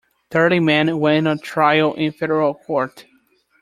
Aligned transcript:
Thirty 0.31 0.59
men 0.59 0.97
went 0.99 1.27
on 1.27 1.37
trial 1.37 1.93
in 1.93 2.11
Federal 2.11 2.55
court. 2.55 3.05